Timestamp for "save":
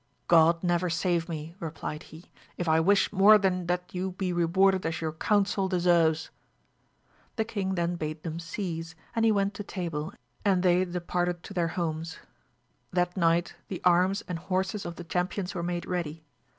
0.89-1.29